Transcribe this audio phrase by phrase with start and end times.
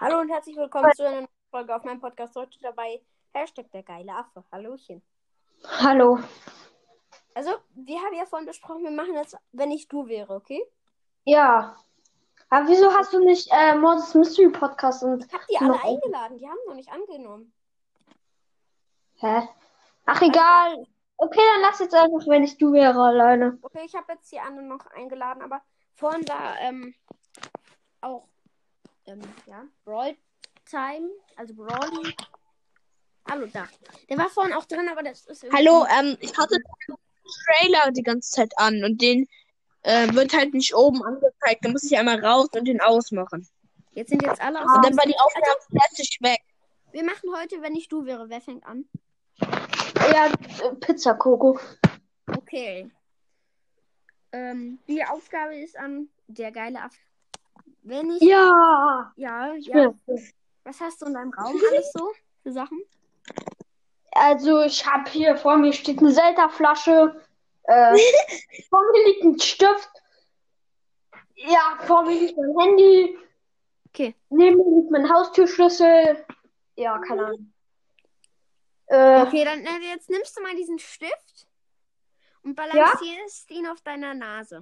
[0.00, 2.34] Hallo und herzlich willkommen zu einer neuen Folge auf meinem Podcast.
[2.34, 3.02] Heute dabei
[3.34, 4.42] Hashtag der geile Affe.
[4.50, 5.02] Hallöchen.
[5.62, 6.18] Hallo.
[7.34, 10.64] Also, wir haben ja vorhin besprochen, wir machen das, wenn ich du wäre, okay?
[11.24, 11.76] Ja.
[12.48, 15.26] Aber wieso hast du nicht äh, Moses Mystery Podcast und.
[15.26, 17.52] Ich hab die alle eingeladen, die haben noch nicht angenommen.
[19.16, 19.46] Hä?
[20.06, 20.82] Ach, egal.
[21.18, 23.58] Okay, dann lass jetzt einfach, wenn ich du wäre, alleine.
[23.60, 25.60] Okay, ich habe jetzt die anderen noch eingeladen, aber
[25.94, 26.94] vorhin war ähm,
[28.00, 28.26] auch
[29.06, 30.16] ähm, ja, Brawl
[30.68, 32.14] Time, also Brawly.
[33.28, 33.68] Hallo, da.
[34.08, 36.96] Der war vorhin auch drin, aber das ist irgendwie- Hallo, ähm, ich hatte den
[37.44, 39.28] Trailer die ganze Zeit an und den
[39.82, 41.64] äh, wird halt nicht oben angezeigt.
[41.64, 43.48] Da muss ich einmal raus und den ausmachen.
[43.92, 46.40] Jetzt sind jetzt alle aus Und dann war die Aufnahme plötzlich weg.
[46.92, 48.28] Wir machen heute, wenn ich du wäre.
[48.28, 48.84] Wer fängt an?
[50.12, 51.58] Ja, äh, Pizza Coco.
[52.26, 52.90] Okay.
[54.32, 56.98] Ähm, die Aufgabe ist an der geile Affe.
[57.82, 58.22] Wenn ich.
[58.22, 59.12] Ja.
[59.16, 59.92] Ja, Ich ja.
[60.64, 62.12] Was hast du in deinem Raum alles so
[62.42, 62.82] für Sachen?
[64.12, 67.20] Also, ich habe hier vor mir steht eine Zelda-Flasche.
[67.64, 67.96] Äh,
[68.68, 69.90] vor mir liegt ein Stift.
[71.36, 73.18] Ja, vor mir liegt mein Handy.
[73.88, 74.14] Okay.
[74.28, 76.24] Neben mir liegt mein Haustürschlüssel.
[76.76, 77.52] Ja, keine Ahnung.
[78.86, 81.46] Äh, Okay, dann äh, jetzt nimmst du mal diesen Stift
[82.42, 84.60] und balancierst ihn auf deiner Nase.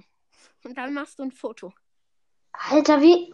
[0.63, 1.73] Und dann machst du ein Foto.
[2.69, 3.33] Alter, wie.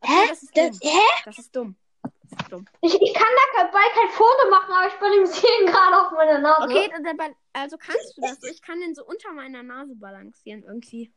[0.00, 0.70] Okay, das ist dumm.
[0.70, 0.98] Das, hä?
[1.24, 1.76] Das ist dumm.
[2.02, 2.64] Das ist dumm.
[2.80, 6.38] Ich, ich kann da kein, kein Foto machen, aber ich balanciere ihn gerade auf meiner
[6.38, 6.62] Nase.
[6.62, 8.40] Okay, dann, dann, bal- also kannst du das.
[8.40, 8.46] so?
[8.48, 11.12] Ich kann den so unter meiner Nase balancieren irgendwie.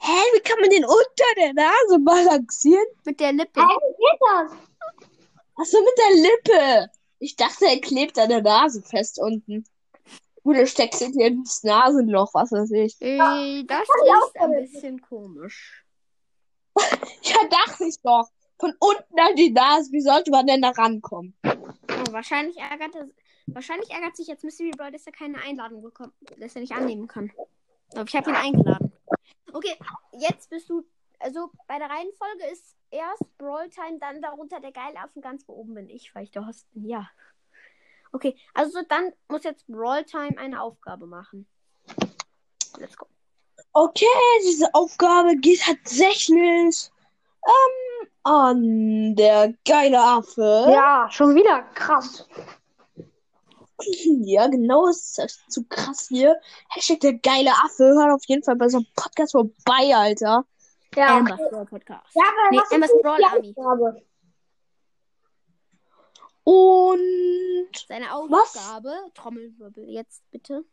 [0.00, 2.86] Hä, wie kann man den unter der Nase balancieren?
[3.04, 3.60] Mit der Lippe.
[3.60, 4.52] Hä, wie geht das?
[5.56, 6.90] Achso, mit der Lippe.
[7.20, 9.64] Ich dachte, er klebt an der Nase fest unten.
[10.48, 12.96] Oder steckst du dir ins Nasenloch, was weiß ich.
[13.02, 15.84] Äh, das ist ein bisschen komisch.
[17.22, 18.28] Ja, dachte ich doch.
[18.58, 21.36] Von unten an die Nase, wie sollte man denn da rankommen?
[21.44, 23.08] Oh, wahrscheinlich ärgert er,
[23.46, 27.08] wahrscheinlich ärgert sich jetzt Mystery Boy, dass er keine Einladung bekommt, dass er nicht annehmen
[27.08, 27.30] kann.
[27.92, 28.92] Aber ich habe ihn eingeladen.
[29.52, 29.76] Okay,
[30.18, 30.84] jetzt bist du.
[31.18, 35.44] Also bei der Reihenfolge ist erst Brawl Time, dann darunter der geile Affe und ganz
[35.48, 36.88] oben bin ich, weil ich der Host bin.
[36.88, 37.10] Ja.
[38.12, 41.46] Okay, also dann muss jetzt Brawl Time eine Aufgabe machen.
[42.78, 43.06] Let's go.
[43.72, 44.06] Okay,
[44.44, 46.90] diese Aufgabe geht tatsächlich
[47.46, 50.66] ähm, an der geile Affe.
[50.70, 52.26] Ja, schon wieder krass.
[54.24, 56.36] Ja, genau, ist das zu krass hier.
[56.70, 57.84] Hashtag der geile Affe.
[57.84, 60.44] Hört auf jeden Fall bei so einem Podcast vorbei, Alter.
[60.96, 62.04] Ja, Brawl Podcast.
[62.14, 63.54] ja aber Nee, was ist die Army.
[63.56, 64.02] Aufgabe?
[66.48, 70.64] Und Seine Aufgabe, Trommelwirbel, jetzt bitte.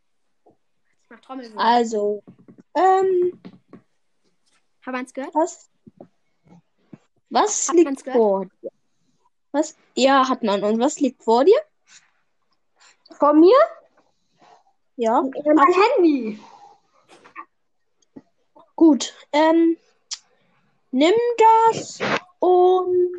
[0.46, 1.59] Ich mach Trommelwirbel.
[1.59, 2.24] also,
[2.75, 3.41] ähm,
[4.85, 5.35] wir eins gehört?
[5.35, 5.69] was?
[7.30, 8.18] Was Hat liegt man's gehört?
[8.18, 8.72] vor dir?
[9.52, 9.75] Was?
[9.96, 10.64] Ja, hat man.
[10.64, 11.59] Und was liegt vor dir?
[13.19, 13.58] Von mir?
[14.96, 15.25] Ja.
[15.44, 16.40] Ja, mein Handy.
[18.78, 19.75] Gut, ähm,
[20.91, 21.16] nimm
[21.74, 22.00] das
[22.40, 23.12] und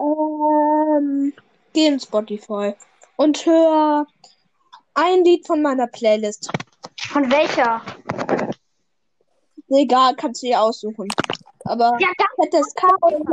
[0.00, 1.32] ähm,
[1.72, 2.74] geh in Spotify
[3.16, 4.06] und hör
[4.94, 6.50] ein Lied von meiner Playlist.
[7.08, 7.82] Von welcher?
[9.68, 11.08] Egal, kannst du dir aussuchen.
[11.64, 12.08] Aber Ja,
[12.40, 13.28] fettes K und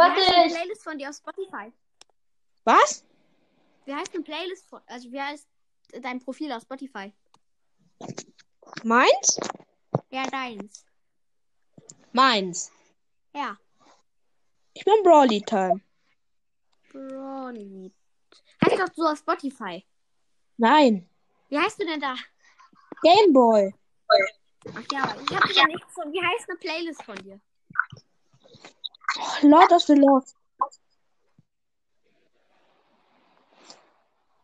[0.00, 0.54] heißt eine warte.
[0.54, 1.72] Playlist von dir auf Spotify?
[2.64, 3.04] Was?
[3.84, 5.46] Wie heißt eine Playlist von, also wie heißt
[6.00, 7.12] dein Profil auf Spotify?
[8.84, 9.40] Meins?
[10.10, 10.84] Ja, deins.
[12.12, 12.72] Meins.
[13.34, 13.56] Ja.
[14.80, 15.82] Ich bin Brawly Time.
[16.90, 17.92] Brawly.
[18.64, 19.84] Heißt doch so auf Spotify.
[20.56, 21.06] Nein.
[21.50, 22.14] Wie heißt du denn da?
[23.02, 23.74] Gameboy.
[24.08, 26.10] Ach ja, ich hab ja nichts von.
[26.10, 27.38] Wie heißt eine Playlist von dir?
[29.42, 30.34] Lord of the Lost.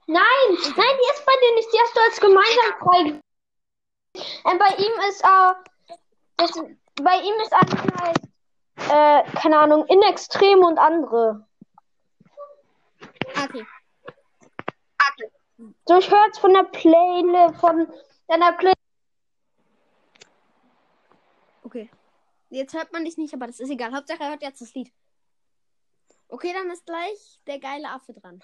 [0.06, 1.72] Nein, nein, die ist bei dir nicht.
[1.72, 3.20] Die hast du als gemeinsam frei.
[4.52, 5.54] Äh, bei ihm ist, äh,
[6.36, 6.52] das,
[7.02, 8.26] bei ihm ist alles halt,
[8.76, 11.46] äh, keine Ahnung, in Extrem und andere.
[13.44, 13.66] Okay.
[15.86, 17.90] So, ich höre jetzt von der Playlist, von
[18.28, 18.76] deiner Playlist.
[21.62, 21.90] Okay.
[22.50, 23.94] Jetzt hört man dich nicht, aber das ist egal.
[23.94, 24.92] Hauptsache er hört jetzt das Lied.
[26.28, 28.42] Okay, dann ist gleich der geile Affe dran.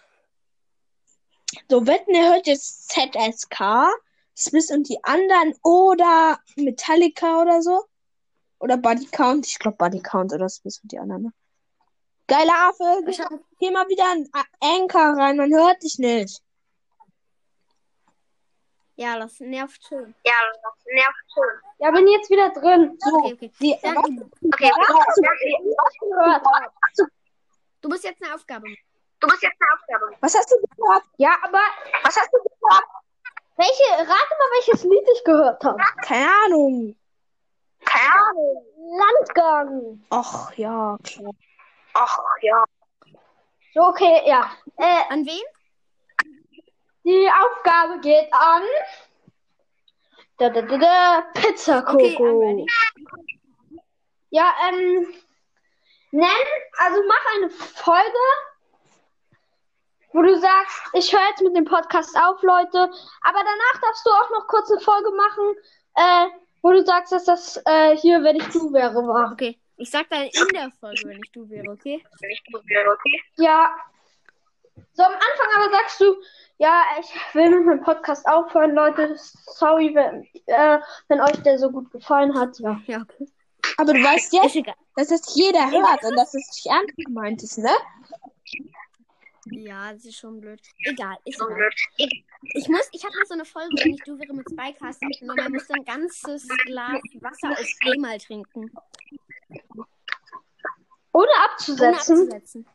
[1.69, 3.89] So, wetten, er hört jetzt ZSK,
[4.37, 7.85] Smith und die anderen oder Metallica oder so.
[8.63, 9.45] Oder Body Count.
[9.47, 11.23] Ich glaube Body Count oder Smith und die anderen.
[11.25, 11.33] ne?
[12.29, 13.29] Geiler Affe, Ich hab,
[13.59, 14.29] geh mal wieder an
[14.61, 16.41] Anchor rein, man hört dich nicht.
[18.95, 20.15] Ja, das nervt schon.
[20.25, 20.33] Ja,
[20.63, 21.45] das nervt schon.
[21.79, 22.97] Ja, bin jetzt wieder drin.
[23.01, 23.53] So, Okay, okay.
[23.61, 26.43] die, Dann, Okay, was du gehört
[26.83, 27.03] hast.
[27.81, 28.79] du musst jetzt eine Aufgabe machen.
[29.19, 30.17] Du musst jetzt eine Aufgabe.
[30.21, 31.03] was hast du gehört?
[31.17, 31.61] Ja, aber
[32.05, 32.85] was hast du gehört?
[33.57, 35.79] Welche, rate mal, welches Lied ich gehört habe.
[36.05, 36.97] Keine Ahnung.
[37.91, 38.67] Ahnung.
[38.99, 40.05] Landgang.
[40.11, 41.33] Ach ja, klar.
[41.95, 42.65] Ach ja.
[43.75, 44.51] So, okay, ja.
[44.77, 45.43] Äh, An wen?
[47.05, 48.63] die Aufgabe geht an.
[50.39, 52.41] Da, da, da, da, Pizza Okay, Coco.
[52.41, 52.67] ready.
[54.31, 55.13] ja, ähm,
[56.11, 56.29] nenn,
[56.79, 58.19] also mach eine Folge,
[60.13, 62.79] wo du sagst, ich höre jetzt mit dem Podcast auf, Leute.
[63.23, 65.55] Aber danach darfst du auch noch kurz eine Folge machen,
[65.97, 66.27] äh,
[66.63, 69.33] wo du sagst, dass das äh, hier, wenn ich du wäre, war.
[69.33, 69.59] Okay.
[69.77, 72.03] Ich sag dann in der Folge, wenn ich du wäre, okay?
[72.21, 73.21] Wenn ich du wäre, okay?
[73.37, 73.75] Ja.
[74.93, 76.15] So am Anfang aber sagst du,
[76.59, 79.17] ja, ich will mit meinem Podcast aufhören, Leute.
[79.17, 80.79] Sorry, wenn, äh,
[81.09, 82.59] wenn euch der so gut gefallen hat.
[82.61, 82.81] Ja.
[82.87, 83.27] Ja, okay.
[83.79, 87.43] Aber du weißt Ist jetzt, dass das jeder hört und dass es nicht ernst gemeint
[87.43, 87.71] ist, ne?
[89.47, 90.61] Ja, das ist schon blöd.
[90.85, 91.71] Egal, ist egal.
[92.55, 95.03] Ich muss, ich habe noch so eine Folge, wenn ich du wäre mit Spike hast,
[95.03, 98.71] und man muss ein ganzes Glas Wasser auf einmal trinken.
[99.75, 99.87] Ohne
[101.13, 101.95] Ohne abzusetzen.
[101.95, 102.67] abzusetzen.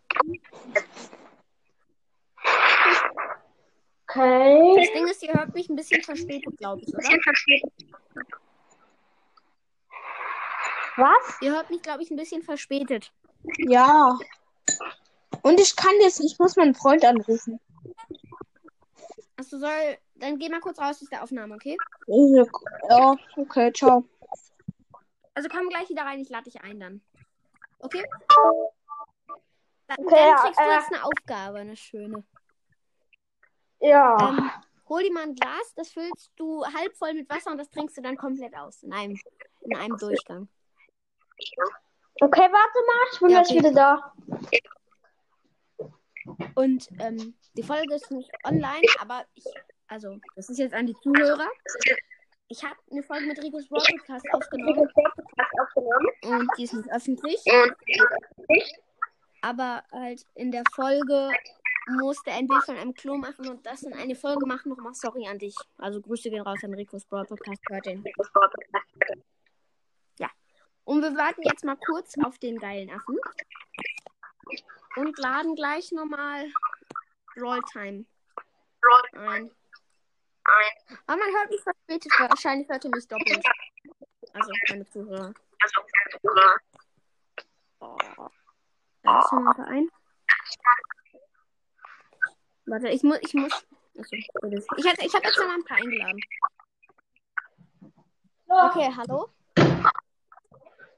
[4.10, 4.76] Okay.
[4.78, 7.04] Das Ding ist, ihr hört mich ein bisschen verspätet, glaube ich, oder?
[10.98, 11.38] Was?
[11.42, 13.12] Ihr hört mich, glaube ich, ein bisschen verspätet.
[13.58, 14.18] Ja.
[15.48, 17.58] Und ich kann jetzt, ich muss meinen Freund anrufen.
[19.38, 21.78] Also soll, dann geh mal kurz raus aus der Aufnahme, okay?
[22.08, 24.04] Ja, okay, ciao.
[25.36, 27.02] Also komm gleich wieder rein, ich lade dich ein dann.
[27.80, 28.04] Okay?
[29.88, 30.74] Dann, Okay, dann ja, kriegst du äh.
[30.74, 32.26] jetzt eine Aufgabe, eine schöne.
[33.80, 34.18] Ja.
[34.20, 34.52] Ähm,
[34.90, 37.96] hol dir mal ein Glas, das füllst du halb voll mit Wasser und das trinkst
[37.96, 38.84] du dann komplett aus.
[38.84, 39.18] In einem,
[39.62, 40.50] in einem Durchgang.
[42.20, 43.60] Okay, warte mal, ich bin Ja, okay.
[43.60, 44.14] wieder da.
[46.56, 49.46] Und ähm, die Folge ist nicht online, aber ich,
[49.88, 51.48] also, das ist jetzt an die Zuhörer.
[52.50, 54.90] Ich habe eine Folge mit Ricos Brawl Podcast aufgenommen
[56.24, 57.44] und die ist nicht öffentlich.
[59.42, 61.30] Aber halt in der Folge
[61.88, 64.70] musste ein Bild von einem Klo machen und das in eine Folge machen.
[64.70, 65.56] Nochmal sorry an dich.
[65.78, 67.62] Also Grüße gehen raus an Ricos Brawl Podcast.
[67.70, 68.04] Hört den.
[70.20, 70.30] Ja.
[70.84, 73.18] Und wir warten jetzt mal kurz auf den geilen Affen.
[74.98, 76.52] Und laden gleich nochmal
[77.40, 78.06] Rolltime
[79.14, 79.52] ein.
[81.06, 83.46] Aber man hört mich verspätet, weil wahrscheinlich hört ihr mich doppelt.
[84.34, 85.34] Also meine Zuhörer.
[87.80, 87.98] Oh.
[89.04, 89.90] Da ist schon mal ein.
[92.66, 93.54] Warte, ich muss, ich muss.
[93.98, 94.56] Achso, ich habe
[95.06, 96.20] ich hab jetzt noch mal ein paar eingeladen.
[98.48, 99.30] Okay, hallo.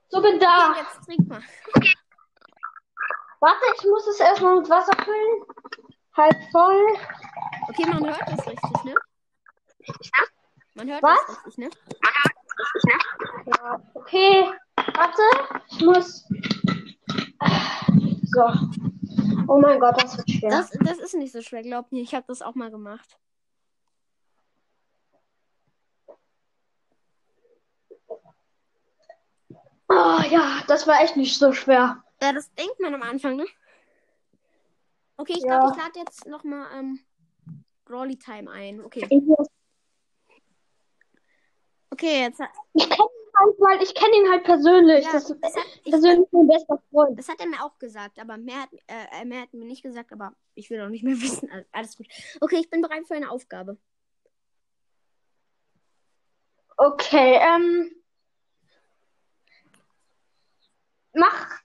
[0.10, 0.72] So, bin da.
[0.72, 1.44] Okay, jetzt trink mal.
[3.40, 5.44] Warte, ich muss es erstmal mit Wasser füllen.
[6.16, 6.98] Halb voll.
[7.70, 8.96] Okay, man hört das richtig, ne?
[10.76, 11.20] Man hört Was?
[11.28, 11.70] das richtig, ne?
[13.46, 13.82] Ja.
[13.94, 15.22] Okay, warte,
[15.70, 16.26] ich muss.
[18.24, 18.44] So.
[19.48, 20.50] Oh mein Gott, das wird schwer.
[20.50, 22.02] Das, das ist nicht so schwer, glaub mir.
[22.02, 23.18] Ich habe das auch mal gemacht.
[29.88, 32.04] Oh ja, das war echt nicht so schwer.
[32.22, 33.46] Ja, das denkt man am Anfang, ne?
[35.18, 35.60] Okay, ich Ja.
[35.60, 37.00] glaube, ich lade jetzt nochmal ähm,
[37.86, 38.82] Brawly Time ein.
[38.82, 39.08] Okay.
[41.92, 45.06] Okay, jetzt hat, Ich kenne ihn halt, weil ich kenne ihn halt persönlich.
[45.06, 47.18] ja, das das, ist hat, ich, persönlich mein bester Freund.
[47.20, 49.84] das hat er mir auch gesagt, aber mehr hat, äh, mehr hat er mir nicht
[49.84, 51.50] gesagt, aber ich will auch nicht mehr wissen.
[51.52, 52.08] Also, alles gut.
[52.42, 53.78] Okay, ich bin bereit für eine Aufgabe.
[56.78, 57.92] Okay, ähm.
[61.14, 61.60] Mach.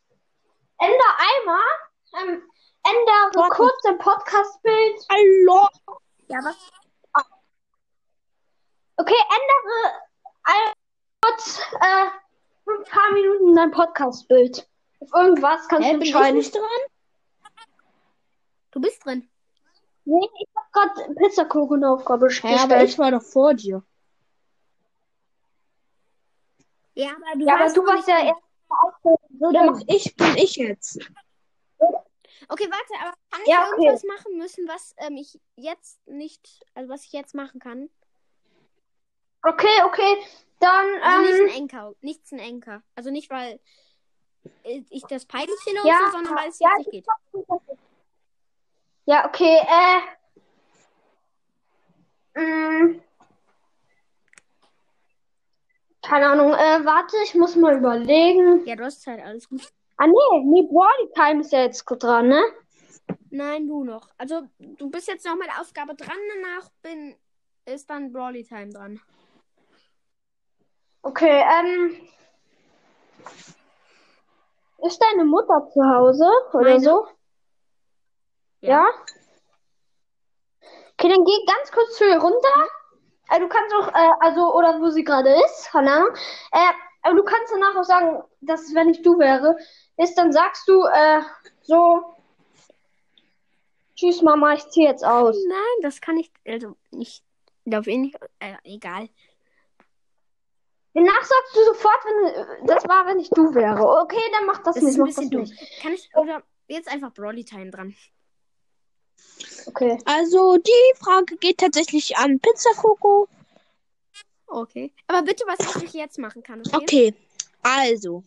[0.85, 1.71] Änder einmal.
[2.21, 2.43] Ähm,
[2.85, 3.57] ändere Warte.
[3.57, 5.07] kurz dein Podcast-Bild.
[5.09, 5.69] Hallo.
[6.29, 6.57] Ja, was?
[8.97, 9.93] Okay, ändere
[10.45, 10.73] ein,
[11.23, 14.69] kurz äh, ein paar Minuten dein Podcast-Bild.
[15.01, 16.37] Auf irgendwas kannst Hä, du bin ich entscheiden.
[16.39, 16.63] nicht dran?
[18.71, 19.29] Du bist drin.
[20.05, 22.89] Nee, ich hab gerade Pizzakuchenaufgabe Ja, aber gestellt.
[22.91, 23.83] ich war doch vor dir.
[26.95, 28.41] Ja, aber du, Ja, aber warst du warst nicht ja erst.
[29.03, 30.99] So, dann mach ich, bin ich jetzt.
[32.49, 33.87] Okay, warte, aber kann ich Ja, okay.
[33.87, 37.89] irgendwas machen müssen, was ähm, ich jetzt nicht, also was ich jetzt machen kann?
[39.43, 40.17] Okay, okay.
[40.61, 41.49] Dann, Also nicht ähm.
[41.49, 42.83] ein Enker, nichts ein Enker.
[42.95, 43.61] Also nicht, weil
[44.65, 47.07] äh, ich das peinlich finde Ja, so, sondern weil es ja, jetzt nicht geht.
[49.07, 49.59] Ja, okay,
[52.35, 52.41] äh.
[52.41, 53.03] Mm,
[56.07, 58.67] Keine Ahnung, äh, warte, ich muss mal überlegen.
[58.67, 59.63] Ja, du hast Zeit, alles gut.
[59.97, 62.43] Ah, nee, nee, Brawley Time ist ja jetzt dran, ne?
[63.31, 64.11] Nein, du noch.
[64.19, 67.17] Also, du bist jetzt noch mit der Aufgabe dran, danach bin,
[67.65, 69.01] ist dann Brawly Time dran.
[71.03, 71.97] Okay, ähm.
[74.79, 76.81] Ist deine Mutter zu Hause oder Meine.
[76.81, 77.07] so?
[78.61, 78.71] Ja.
[78.71, 78.87] Ja?
[80.93, 82.69] Okay, dann geh ganz kurz zu ihr runter.
[83.31, 86.09] Äh, du kannst auch, äh, also, oder wo sie gerade ist, Ahnung.
[86.53, 89.57] Äh, aber du kannst danach auch sagen, dass es, wenn ich du wäre,
[89.99, 91.21] ist, dann sagst du, äh,
[91.63, 92.03] so,
[93.95, 95.37] tschüss Mama, ich zieh jetzt aus.
[95.49, 97.23] Nein, das kann ich, also, nicht,
[97.65, 99.09] darf ich nicht, äh, egal.
[100.95, 103.83] Danach sagst du sofort, wenn, das war, wenn ich du wäre.
[104.03, 105.41] Okay, dann mach das, Das nicht, ist ein mach bisschen das dumm.
[105.43, 105.83] nicht.
[105.83, 107.95] Kann ich, oder jetzt einfach Brawly Time dran.
[109.67, 109.99] Okay.
[110.05, 113.29] Also, die Frage geht tatsächlich an Pizza Coco.
[114.47, 114.93] Okay.
[115.07, 116.77] Aber bitte, was ich jetzt machen kann, okay?
[116.77, 117.15] Okay,
[117.63, 118.23] also.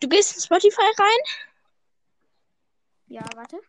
[0.00, 1.18] Du gehst in Spotify rein.
[3.08, 3.60] Ja, warte.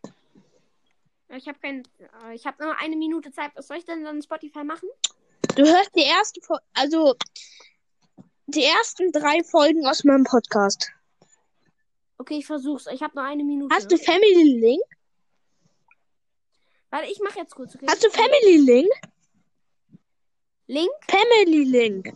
[1.29, 1.83] Ich habe kein,
[2.23, 3.51] äh, ich habe nur eine Minute Zeit.
[3.55, 4.87] Was soll ich denn dann Spotify machen?
[5.55, 6.39] Du hörst die erste,
[6.73, 7.15] also
[8.47, 10.91] die ersten drei Folgen aus meinem Podcast.
[12.17, 12.87] Okay, ich versuch's.
[12.87, 13.73] Ich habe nur eine Minute.
[13.75, 14.83] Hast du Family Link?
[16.89, 17.75] Warte, ich mache jetzt kurz.
[17.75, 17.85] Okay?
[17.89, 18.89] Hast du Family Link?
[20.67, 20.91] Link?
[21.07, 22.13] Family Link.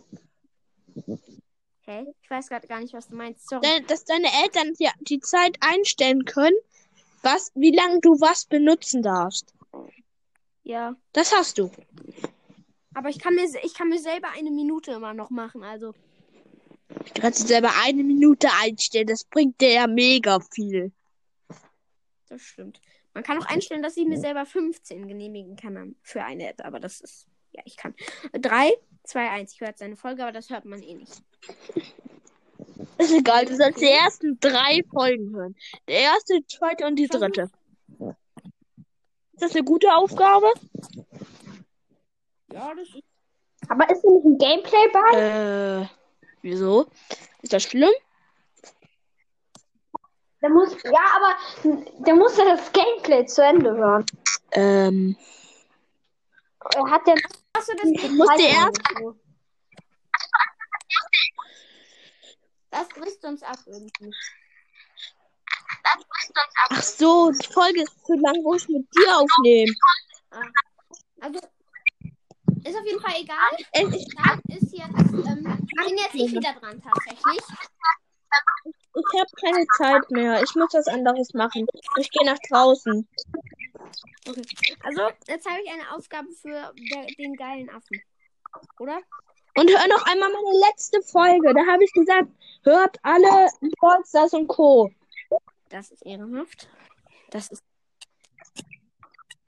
[1.82, 2.06] Hä?
[2.22, 3.48] Ich weiß gerade gar nicht, was du meinst.
[3.48, 3.62] Sorry.
[3.62, 6.56] De- Dass deine Eltern die, die Zeit einstellen können,
[7.22, 9.52] was, wie lange du was benutzen darfst.
[10.62, 10.96] Ja.
[11.12, 11.70] Das hast du.
[12.94, 15.62] Aber ich kann mir, ich kann mir selber eine Minute immer noch machen.
[15.62, 15.94] Also,
[17.14, 19.06] Du kannst dir selber eine Minute einstellen.
[19.06, 20.92] Das bringt dir ja mega viel.
[22.28, 22.80] das stimmt.
[23.14, 26.64] Man kann auch einstellen, dass ich mir selber 15 genehmigen kann für eine App.
[26.64, 27.94] Aber das ist, ja, ich kann.
[28.32, 28.72] 3,
[29.04, 29.52] 2, 1.
[29.52, 31.22] Ich höre jetzt eine Folge, aber das hört man eh nicht.
[32.98, 35.56] Ist egal, du sollst die ersten drei Folgen hören.
[35.88, 37.50] Der erste, die zweite und die dritte.
[39.32, 40.52] Ist das eine gute Aufgabe?
[42.52, 43.02] Ja, das ist.
[43.68, 45.82] Aber ist da nicht ein Gameplay bei?
[45.82, 45.86] Äh,
[46.42, 46.88] wieso?
[47.40, 47.92] Ist das schlimm?
[50.42, 51.36] Der muss, ja, aber
[52.04, 54.06] der muss ja das Gameplay zu Ende hören.
[54.52, 55.16] Ähm,
[56.74, 57.14] Er hat ja.
[57.52, 58.80] Achso, das, musst dir erst-
[62.70, 64.14] das bricht uns ab irgendwie.
[66.70, 69.72] ach so, die Folge ist zu lang, wo ich mit dir aufnehme.
[71.20, 71.38] Also,
[72.64, 73.56] ist auf jeden Fall egal.
[73.72, 74.14] Es ist,
[74.48, 77.40] ist jetzt, ähm, bin jetzt ich wieder dran tatsächlich.
[78.94, 80.42] Ich habe keine Zeit mehr.
[80.42, 81.66] Ich muss was anderes machen.
[81.96, 83.06] Ich gehe nach draußen.
[84.28, 84.42] Okay.
[84.84, 86.72] Also, jetzt habe ich eine Aufgabe für
[87.18, 88.02] den geilen Affen.
[88.78, 89.00] Oder?
[89.56, 91.54] Und hör noch einmal meine letzte Folge.
[91.54, 92.28] Da habe ich gesagt,
[92.64, 94.90] hört alle Volkstars und Co.
[95.68, 96.68] Das ist ehrenhaft.
[97.30, 97.62] Das ist.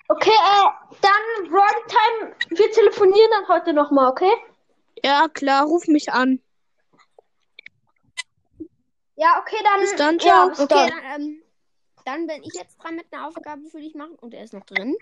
[0.09, 2.37] Okay, äh, dann Royal Time.
[2.51, 4.33] Wir telefonieren dann heute nochmal, okay?
[5.05, 6.41] Ja, klar, ruf mich an.
[9.17, 9.81] Ja, okay, dann.
[9.81, 10.49] Bis dann, Ja, ciao.
[10.49, 10.89] bis Okay, dann.
[10.89, 11.43] dann, ähm,
[12.05, 14.65] dann bin ich jetzt dran mit einer Aufgabe für dich machen und er ist noch
[14.65, 14.97] drin.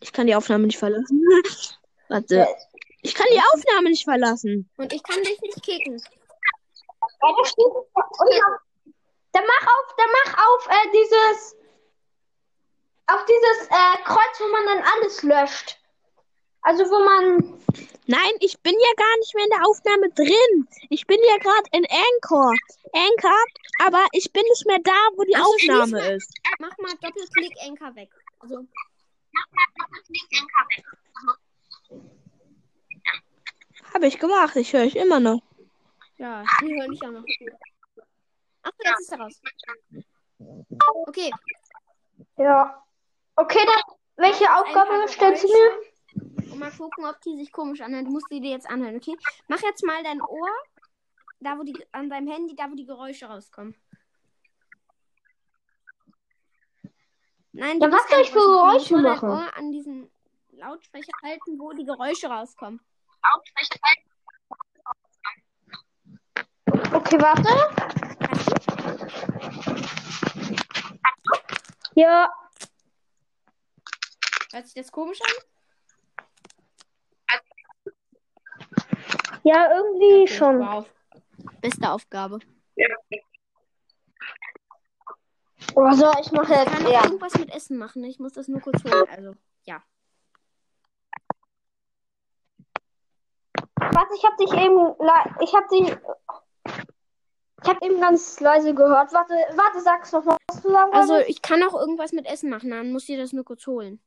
[0.00, 1.22] Ich kann die Aufnahme nicht verlassen.
[2.08, 2.46] Warte.
[3.02, 4.68] Ich kann die Aufnahme nicht verlassen.
[4.76, 5.98] Und ich kann dich nicht kicken.
[5.98, 7.28] Ja,
[8.22, 8.58] dann,
[9.32, 11.56] dann mach auf, dann mach auf, äh, dieses.
[13.06, 15.78] Auf dieses äh, Kreuz, wo man dann alles löscht.
[16.62, 17.60] Also wo man.
[18.06, 20.68] Nein, ich bin ja gar nicht mehr in der Aufnahme drin.
[20.90, 22.52] Ich bin ja gerade in Anchor.
[22.92, 23.44] Anchor,
[23.86, 26.30] aber ich bin nicht mehr da, wo die Also Aufnahme mal- ist.
[26.58, 28.10] Mach mal Doppelklick Enker weg.
[28.40, 28.66] Also,
[33.92, 34.56] Habe ich gemacht.
[34.56, 35.40] Ich höre euch immer noch.
[36.18, 37.24] ja, die höre ich auch noch.
[38.62, 39.40] Ach, jetzt ist er raus.
[41.06, 41.30] Okay.
[42.36, 42.82] Ja.
[43.36, 43.96] Okay, dann.
[44.16, 45.93] Welche Aufgabe stellst du mir?
[46.14, 48.04] Und mal gucken, ob die sich komisch anhören.
[48.04, 49.16] Du musst die dir jetzt anhören, okay?
[49.48, 50.48] Mach jetzt mal dein Ohr
[51.40, 53.74] da, wo die, an deinem Handy, da, wo die Geräusche rauskommen.
[57.52, 59.28] Nein, Ja, du was musst soll dein ich für Geräusche musst nur dein machen?
[59.30, 60.10] Ohr an diesen
[60.52, 62.80] Lautsprecher halten, wo die Geräusche rauskommen.
[66.92, 67.48] Okay, warte.
[68.22, 68.48] Hast
[71.94, 72.00] du?
[72.00, 72.32] Ja.
[74.52, 75.53] Hört sich das komisch an?
[79.44, 80.58] Ja, irgendwie Okay, schon.
[80.60, 80.86] Wow.
[81.60, 82.38] Beste Aufgabe.
[85.76, 86.72] Also, ich mache Ich jetzt.
[86.72, 87.04] kann noch Ja.
[87.04, 88.04] irgendwas mit Essen machen.
[88.04, 89.04] Ich muss das nur kurz holen.
[89.10, 89.34] Also,
[89.64, 89.82] ja.
[93.76, 94.94] Warte, ich hab dich eben.
[95.40, 95.96] Ich hab dich.
[97.62, 99.12] Ich hab eben ganz leise gehört.
[99.12, 102.50] Warte, warte, sag's noch mal, was du sagen Also ich kann auch irgendwas mit Essen
[102.50, 104.00] machen, dann muss ich das nur kurz holen.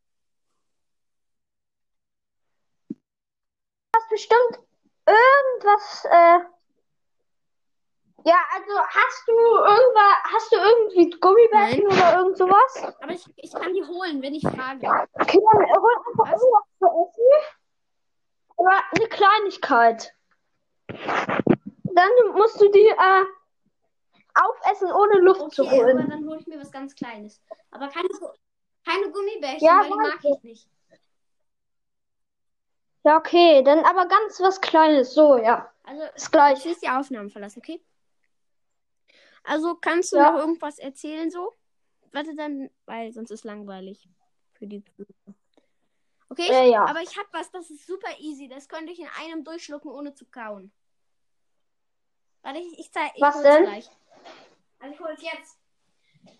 [3.96, 4.66] hast bestimmt
[5.07, 6.05] irgendwas.
[6.05, 6.39] Äh,
[8.25, 12.95] ja, also hast du irgendwas, hast du irgendwie Gummibärchen oder irgend sowas?
[13.01, 14.85] Aber ich, ich kann die holen, wenn ich frage.
[15.13, 16.41] Okay, dann hol einfach Was?
[16.41, 17.57] irgendwas zu essen.
[18.57, 20.13] Oder eine Kleinigkeit.
[20.87, 23.25] Dann musst du die äh,
[24.35, 26.09] aufessen, ohne Luft zu Okay, aber holen.
[26.09, 27.41] dann hole ich mir was ganz Kleines.
[27.71, 28.09] Aber keine,
[28.85, 30.67] keine Gummibärchen, Ja, weil die mag ich nicht.
[33.07, 35.13] Ja, okay, dann aber ganz was Kleines.
[35.13, 35.71] So, ja.
[35.85, 36.65] Also Ist ich gleich.
[36.65, 37.81] will die Aufnahmen verlassen, okay?
[39.45, 40.33] Also kannst du Ja.
[40.33, 41.53] noch irgendwas erzählen so?
[42.11, 44.09] Warte dann, weil sonst ist langweilig
[44.55, 44.83] für die.
[46.27, 46.83] Okay, Äh, ja.
[46.83, 48.49] aber ich hab was, das ist super easy.
[48.49, 50.73] Das könnte ich in einem durchschlucken, ohne zu kauen.
[52.41, 53.63] Warte, ich, ich zeig, ich Was denn?
[53.63, 53.89] gleich.
[54.79, 55.57] Also ich hol's jetzt.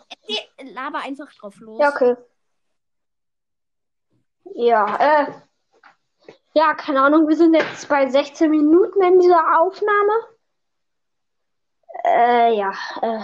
[0.10, 1.80] Erzähl, laber einfach drauf los.
[1.80, 2.18] Ja, okay.
[4.54, 4.98] Ja,
[5.28, 5.47] äh.
[6.58, 10.14] Ja, keine Ahnung, wir sind jetzt bei 16 Minuten in dieser Aufnahme.
[12.04, 12.74] Äh, ja,
[13.04, 13.22] äh.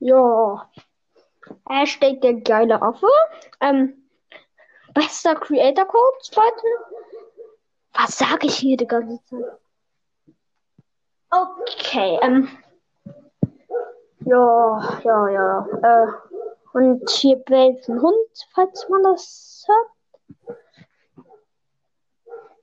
[0.00, 0.70] Ja.
[1.66, 3.06] Hashtag der geile Affe.
[3.62, 4.06] Ähm,
[4.92, 6.66] bester Creator Code zweite.
[7.94, 9.58] Was sage ich hier die ganze Zeit?
[11.30, 12.48] Okay, ähm.
[14.26, 15.66] Ja, ja, ja.
[15.82, 16.12] Äh,
[16.74, 19.91] und hier bellt ein Hund, falls man das hört.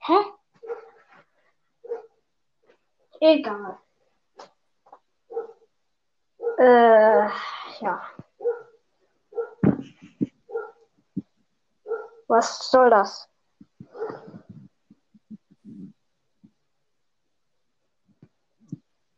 [0.10, 0.20] Hä?
[3.22, 3.78] Egal.
[6.58, 7.30] Äh,
[7.82, 8.02] ja.
[12.28, 13.30] Was soll das?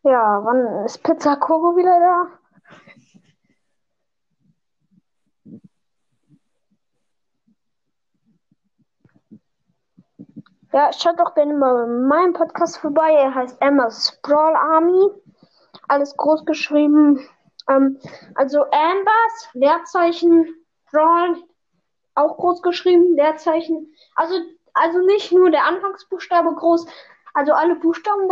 [0.03, 2.40] Ja, wann ist Pizza Koro wieder da?
[10.73, 13.12] Ja, schaut doch gerne mal meinem Podcast vorbei.
[13.13, 15.10] Er heißt Emma's Brawl Army.
[15.89, 17.19] Alles groß geschrieben.
[17.67, 17.99] Ähm,
[18.36, 20.47] also Ambers, Leerzeichen,
[20.89, 21.36] Brawl,
[22.15, 23.93] auch groß geschrieben, Leerzeichen.
[24.15, 24.36] Also,
[24.73, 26.86] also nicht nur der Anfangsbuchstabe groß,
[27.34, 28.29] also alle Buchstaben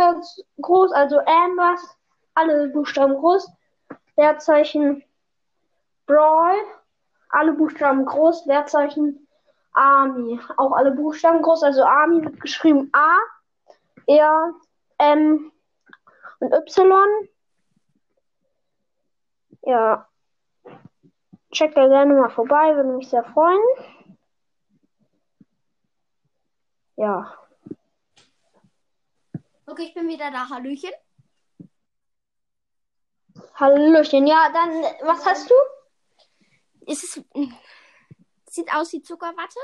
[0.62, 1.96] groß, also Ambers,
[2.34, 3.50] alle Buchstaben groß,
[4.16, 5.04] Leerzeichen,
[6.06, 6.56] Brawl,
[7.28, 9.26] alle Buchstaben groß, Leerzeichen,
[9.72, 13.18] Army, auch alle Buchstaben groß, also Army wird geschrieben A,
[14.06, 14.54] R,
[14.98, 15.52] M
[16.40, 17.28] und Y.
[19.62, 20.08] Ja.
[21.52, 23.60] Checkt da gerne mal vorbei, würde mich sehr freuen.
[26.96, 27.34] Ja.
[29.66, 30.48] Okay, ich bin wieder da.
[30.48, 30.90] Hallöchen.
[33.54, 34.26] Hallöchen.
[34.26, 34.70] Ja, dann,
[35.06, 35.54] was hast du?
[36.86, 37.24] Ist es.
[38.50, 39.60] Sieht aus wie Zuckerwatte.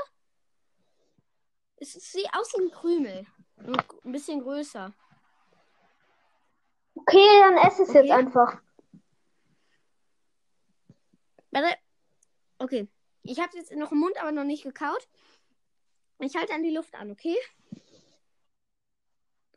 [1.75, 3.27] Es sieht aus wie ein Krümel.
[3.57, 4.93] Ein bisschen größer.
[6.95, 8.03] Okay, dann ess es Okay.
[8.03, 8.61] jetzt einfach.
[11.51, 11.77] Warte.
[12.59, 12.87] Okay.
[13.23, 15.05] Ich habe jetzt noch im Mund, aber noch nicht gekaut.
[16.19, 17.35] Ich halte an die Luft an, okay?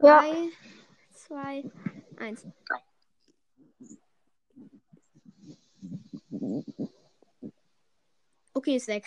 [0.03, 0.23] Ja.
[0.23, 0.49] Drei,
[1.15, 1.71] zwei,
[2.19, 2.45] eins.
[8.61, 9.07] Okay, ist weg.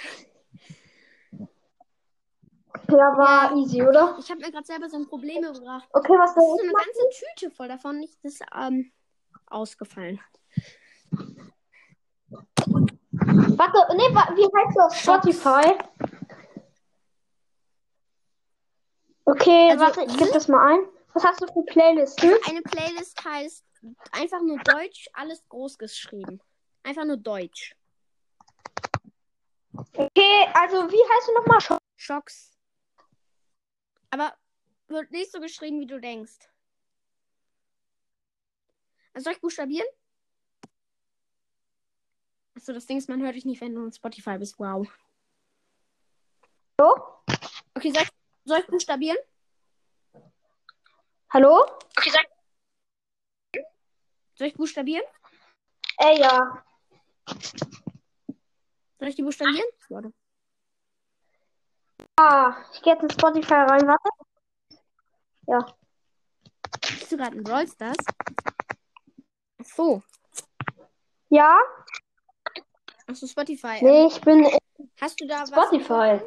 [2.89, 3.56] Ja, war Ja.
[3.56, 4.18] easy, oder?
[4.20, 5.88] Ich habe mir gerade selber so ein Problem gebracht.
[5.94, 6.86] Okay, was Das soll ist so eine machen?
[6.88, 8.00] ganze Tüte voll davon.
[8.00, 8.92] Nicht das ähm,
[9.46, 10.20] ausgefallen.
[13.12, 15.78] Warte, nee, wa- wie heißt du auf Spotify?
[19.26, 20.80] Okay, Also, warte, ich gebe das mal ein.
[21.13, 22.32] Was hast du für Playlisten?
[22.50, 23.63] Eine Playlist heißt
[24.13, 26.42] einfach nur Deutsch, alles groß geschrieben.
[26.82, 27.76] Einfach nur Deutsch.
[29.76, 31.58] Okay, also wie heißt du nochmal?
[31.60, 32.52] Sch- Schocks.
[34.12, 34.34] Aber
[34.88, 36.34] wird nicht so geschrieben, wie du denkst.
[39.14, 39.88] Also soll ich buchstabieren?
[42.56, 44.60] Achso, das Ding ist, man hört dich nicht, wenn du in Spotify bist.
[44.60, 44.88] Wow.
[46.80, 46.96] Hallo?
[47.76, 48.10] Okay, soll ich,
[48.46, 49.18] soll ich buchstabieren?
[51.32, 51.66] Hallo?
[54.36, 55.04] Soll ich buchstabieren?
[56.00, 56.64] Äh, ja.
[59.04, 59.68] Soll ich die buchstabieren?
[59.89, 60.13] Warte.
[62.16, 64.10] Ah, ich gehe jetzt in Spotify rein, warte.
[65.46, 65.76] Ja.
[66.80, 67.98] Bist du gerade in Brawl Stars?
[69.60, 70.04] Ach so.
[71.28, 71.60] Ja?
[73.06, 73.84] Achso, Spotify.
[73.84, 74.58] Nee, ich bin in
[75.02, 75.50] Hast du da was?
[75.50, 76.22] Spotify.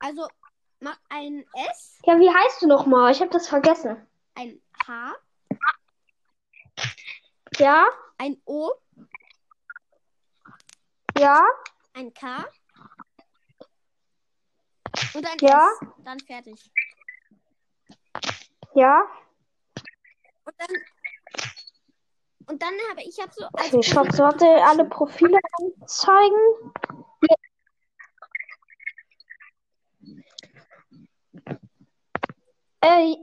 [0.00, 0.26] Also,
[0.80, 3.12] mach ein S, Ja, wie heißt du nochmal?
[3.12, 4.04] Ich habe das vergessen.
[4.34, 5.14] ein H,
[7.58, 7.86] Ja,
[8.18, 8.72] ein O,
[11.18, 11.42] ja,
[11.94, 12.44] ein K
[15.14, 15.68] und ein Ja.
[15.80, 15.88] S.
[16.04, 16.70] Dann fertig.
[18.74, 19.02] ja.
[20.44, 20.68] Und dann.
[22.46, 23.46] Und dann habe ich hab so.
[23.46, 25.38] Okay, Profil- warte, alle Profile
[25.80, 26.72] anzeigen.
[32.80, 33.16] Äh,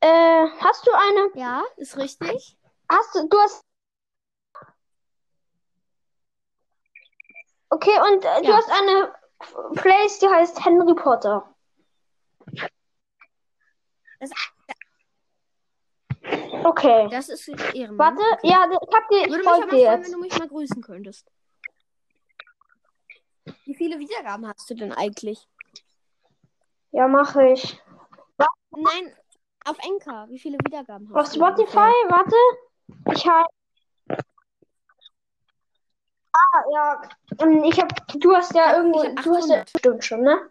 [0.00, 2.56] äh, hast du eine, Ja, ist richtig.
[2.90, 3.64] hast du, du hast,
[7.74, 8.56] okay, und äh, du Ja.
[8.56, 9.12] hast eine
[9.76, 11.54] Place, die heißt Henry Potter.
[14.20, 14.30] Das,
[16.64, 17.08] Okay.
[17.10, 18.16] das ist Ehrenmann.
[18.16, 20.82] Warte, ja, ich hab dir, ich Würde mich aber freuen, wenn du mich mal grüßen
[20.82, 21.30] könntest.
[23.66, 25.46] Wie viele Wiedergaben hast du denn eigentlich?
[26.92, 27.78] Ja, mache ich.
[28.70, 29.16] Nein,
[29.64, 30.26] auf Enka.
[30.28, 31.38] Wie viele Wiedergaben Auf hast du?
[31.40, 32.10] Spotify, ungefähr?
[32.10, 32.36] warte.
[33.12, 33.48] Ich habe.
[36.36, 37.02] Ah, ja.
[37.64, 38.06] Ich hab.
[38.18, 39.02] Du hast ja hab- irgendwo.
[39.02, 39.72] ich hab du hast ja 800.
[39.72, 40.50] bestimmt schon, ne?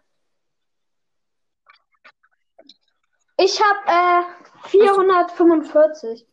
[3.36, 6.26] Ich habe äh, 445.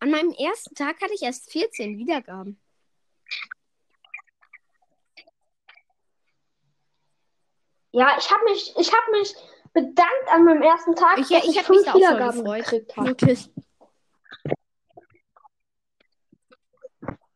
[0.00, 2.58] An meinem ersten Tag hatte ich erst 14 Wiedergaben.
[7.92, 9.34] Ja, ich habe mich, ich habe mich
[9.74, 13.14] bedankt an meinem ersten Tag, Ich- dass ich ich, hab mich fünf Wiedergaben gekriegt habe.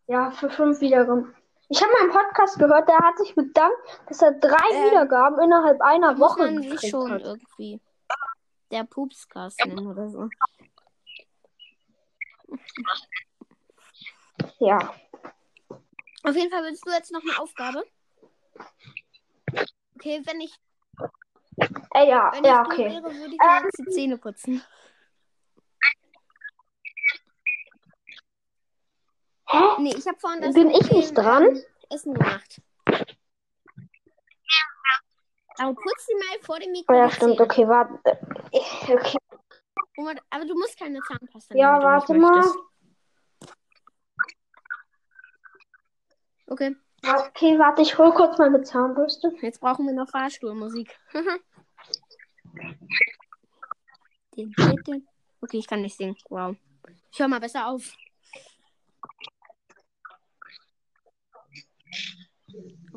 [0.09, 1.35] Ja, für fünf Wiedergaben.
[1.69, 3.77] Ich habe meinen Podcast gehört, der hat sich bedankt,
[4.09, 7.23] dass er drei Ähm, Wiedergaben innerhalb einer Woche man gekriegt schon hat.
[7.23, 7.81] irgendwie
[8.71, 10.29] der Pupscast nennen oder so.
[14.61, 14.95] Ja.
[16.23, 17.85] Auf jeden Fall willst du jetzt noch eine Aufgabe?
[19.97, 20.55] Okay, wenn ich,
[21.95, 22.90] Äh, ja, wenn ja, ich du okay.
[22.90, 24.62] wäre, würde ich mir jetzt die Zähne putzen.
[29.48, 29.59] Hä?
[29.78, 31.61] Nee, ich habe vorhin das Bin ich nicht dran?
[31.90, 32.61] Essen gemacht.
[35.59, 36.92] Aber putz die mal vor dem Mikro.
[36.92, 37.98] Oh ja, stimmt, okay, warte.
[38.52, 39.18] Okay.
[39.98, 42.52] Oh, Aber du musst keine Zahnpasta Ja, nehmen, wenn warte mal.
[46.48, 49.32] Okay, Okay, warte, ich hol kurz meine Zahnbürste.
[49.40, 50.98] jetzt brauchen wir noch Fahrstuhlmusik.
[55.40, 56.14] Okay, ich kann nicht singen.
[56.28, 56.56] Wow.
[57.11, 57.94] Ich hör mal besser auf.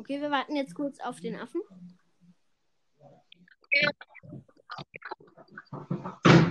[0.00, 1.60] Okay, wir warten jetzt kurz auf den Affen.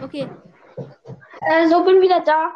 [0.04, 0.30] Okay,
[1.42, 2.54] Äh, so, bin wieder da.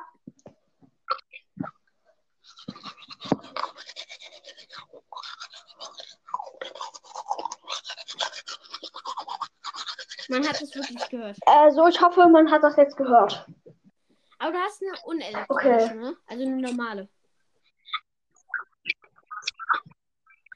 [10.29, 11.37] man hat es wirklich gehört.
[11.45, 13.45] Äh, so, ich hoffe, man hat das jetzt gehört.
[14.39, 15.95] Aber du hast eine unelektronische, Okay.
[15.95, 16.15] ne?
[16.27, 17.09] Also eine normale.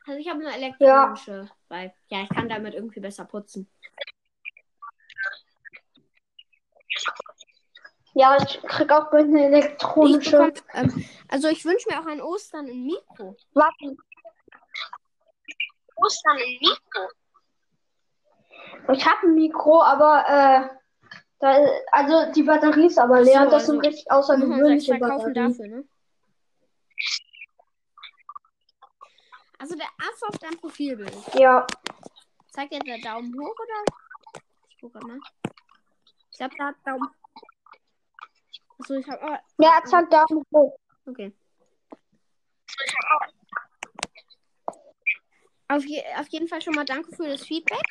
[0.08, 3.70] Also ich habe eine elektronische, weil ja, ich kann damit irgendwie besser putzen.
[8.14, 10.38] Ja, ich krieg auch eine Ich elektronische.
[10.38, 13.36] bekomm, ähm, also ich wünsche mir auch an Ostern ein Mikro.
[13.54, 13.96] Warte.
[15.98, 17.10] Ostern im Mikro.
[18.94, 20.70] Ich habe ein Mikro, aber äh,
[21.40, 23.44] da, also die Batterie ist aber leer.
[23.46, 25.34] So, das sind also- richtig wir uns außergewöhnliche kaufen Batterien.
[25.34, 25.84] dafür, ne?
[29.60, 31.16] Also der Affe auf deinem Profilbild.
[31.36, 31.66] Ja,
[32.52, 34.44] Zeigt dir der Daumen hoch oder?
[34.70, 35.20] Ich gucke mal.
[36.32, 37.08] Ich glaube, da hat Daumen.
[38.80, 39.22] Achso, ich habe.
[39.22, 40.80] aber- ja, zack, Daumen hoch.
[41.06, 41.34] Okay.
[45.70, 47.84] Auf, je, auf jeden Fall schon mal danke für das Feedback.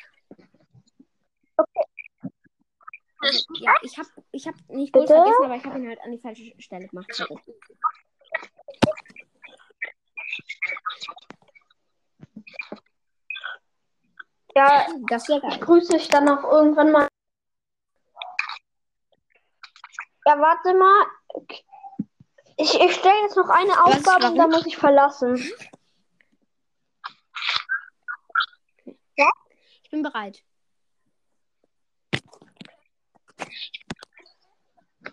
[3.19, 6.11] Also, ja, ich habe ich hab nicht gut vergessen, aber ich habe ihn halt an
[6.11, 7.13] die falsche Stelle gemacht.
[7.13, 7.35] Sorry.
[14.55, 15.59] Ja, Das wäre ich geil.
[15.59, 17.07] grüße dich dann auch irgendwann mal.
[20.25, 21.05] Ja, warte mal.
[22.57, 25.37] Ich, ich stelle jetzt noch eine Was, Aufgabe und dann muss ich verlassen.
[29.87, 30.43] Ich bin bereit.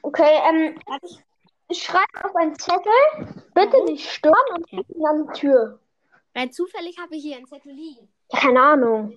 [0.03, 0.81] Okay, ähm,
[1.73, 2.93] schreibe auf einen Zettel.
[3.55, 3.85] Bitte Warum?
[3.85, 4.85] nicht stören und okay.
[5.09, 5.81] an die Tür.
[6.35, 8.12] Weil zufällig habe ich hier einen Zettel liegen.
[8.33, 9.16] Ja, keine Ahnung.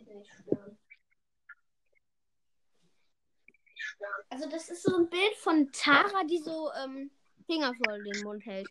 [4.29, 7.09] Also das ist so ein Bild von Tara, die so ähm,
[7.47, 8.67] Finger vor den Mund hält.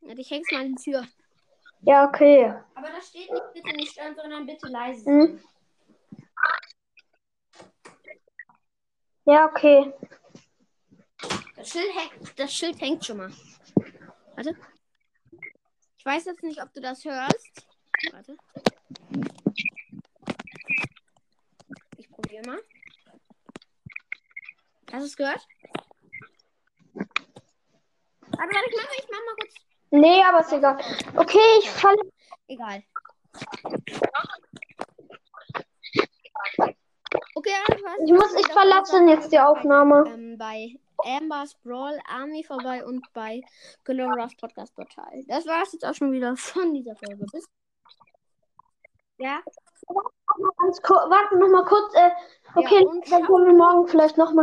[0.00, 1.06] Ja, ich häng's mal in die Tür.
[1.82, 2.54] Ja, okay.
[2.74, 5.04] Aber da steht nicht bitte nicht stören, sondern bitte leise.
[5.04, 5.40] Hm.
[9.24, 9.92] Ja, okay.
[11.56, 13.32] Das Schild, hängt, das Schild hängt schon mal.
[14.34, 14.56] Warte.
[16.02, 17.64] Ich weiß jetzt nicht, ob du das hörst.
[18.10, 18.36] Warte.
[21.96, 22.58] Ich probiere mal.
[24.90, 25.46] Hast du es gehört?
[26.92, 29.54] Warte, ich mach mal, ich mach mal kurz.
[29.92, 30.76] Nee, aber ist egal.
[31.14, 32.02] Okay, ich falle.
[32.48, 32.82] Egal.
[37.36, 37.84] Okay, also?
[38.04, 40.02] Ich muss, ich verlasse jetzt die Aufnahme.
[40.08, 43.42] ähm, bei Amber's Brawl Army vorbei und bei
[43.84, 45.24] Galoras Podcast Portal.
[45.26, 47.26] Das war es jetzt auch schon wieder von dieser Folge.
[47.32, 47.46] Bis.
[49.18, 49.40] Ja,
[49.88, 51.94] warte noch mal kurz.
[51.94, 52.10] Äh,
[52.54, 54.40] okay, Ja, dann können wir morgen vielleicht noch mal